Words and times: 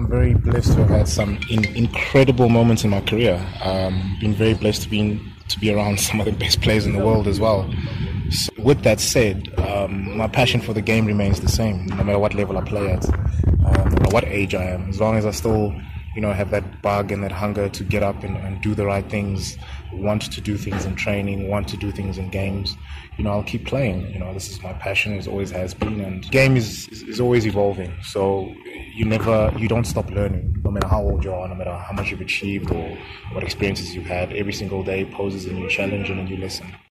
I'm 0.00 0.08
very 0.08 0.32
blessed 0.32 0.72
to 0.72 0.78
have 0.78 0.88
had 0.88 1.08
some 1.08 1.38
in, 1.50 1.62
incredible 1.76 2.48
moments 2.48 2.84
in 2.84 2.90
my 2.90 3.02
career. 3.02 3.38
Um, 3.62 4.16
been 4.18 4.32
very 4.32 4.54
blessed 4.54 4.84
to 4.84 4.88
be 4.88 5.20
to 5.48 5.60
be 5.60 5.70
around 5.70 6.00
some 6.08 6.20
of 6.20 6.24
the 6.24 6.32
best 6.32 6.62
players 6.62 6.86
in 6.86 6.94
the 6.94 7.04
world 7.04 7.28
as 7.28 7.38
well. 7.38 7.70
So 8.30 8.50
with 8.56 8.82
that 8.84 8.98
said, 8.98 9.52
um, 9.58 10.16
my 10.16 10.26
passion 10.26 10.62
for 10.62 10.72
the 10.72 10.80
game 10.80 11.04
remains 11.04 11.40
the 11.40 11.50
same, 11.50 11.84
no 11.84 12.02
matter 12.02 12.18
what 12.18 12.32
level 12.32 12.56
I 12.56 12.62
play 12.62 12.90
at, 12.90 13.06
um, 13.66 13.94
what 14.10 14.24
age 14.24 14.54
I 14.54 14.64
am. 14.64 14.88
As 14.88 15.00
long 15.02 15.18
as 15.18 15.26
I 15.26 15.32
still, 15.32 15.74
you 16.14 16.22
know, 16.22 16.32
have 16.32 16.50
that 16.50 16.80
bug 16.80 17.12
and 17.12 17.22
that 17.22 17.32
hunger 17.32 17.68
to 17.68 17.84
get 17.84 18.02
up 18.02 18.24
and, 18.24 18.38
and 18.38 18.58
do 18.62 18.74
the 18.74 18.86
right 18.86 19.06
things, 19.10 19.58
want 19.92 20.22
to 20.32 20.40
do 20.40 20.56
things 20.56 20.86
in 20.86 20.96
training, 20.96 21.48
want 21.48 21.68
to 21.68 21.76
do 21.76 21.90
things 21.90 22.16
in 22.16 22.30
games, 22.30 22.74
you 23.18 23.24
know, 23.24 23.32
I'll 23.32 23.42
keep 23.42 23.66
playing. 23.66 24.10
You 24.10 24.20
know, 24.20 24.32
this 24.32 24.48
is 24.48 24.62
my 24.62 24.72
passion, 24.72 25.12
it 25.12 25.28
always 25.28 25.50
has 25.50 25.74
been, 25.74 26.00
and 26.00 26.30
game 26.30 26.56
is, 26.56 26.88
is, 26.88 27.02
is 27.02 27.20
always 27.20 27.46
evolving. 27.46 27.92
So 28.02 28.54
you 29.00 29.06
never, 29.06 29.50
you 29.56 29.66
don't 29.66 29.86
stop 29.86 30.10
learning, 30.10 30.60
no 30.62 30.70
matter 30.70 30.86
how 30.86 31.00
old 31.00 31.24
you 31.24 31.32
are, 31.32 31.48
no 31.48 31.54
matter 31.54 31.74
how 31.74 31.92
much 31.94 32.10
you've 32.10 32.20
achieved 32.20 32.70
or 32.70 32.98
what 33.32 33.42
experiences 33.42 33.94
you've 33.94 34.04
had. 34.04 34.30
Every 34.34 34.52
single 34.52 34.82
day 34.82 35.06
poses 35.06 35.46
a 35.46 35.52
new 35.54 35.70
challenge 35.70 36.10
and 36.10 36.20
a 36.20 36.24
new 36.24 36.36
lesson. 36.36 36.66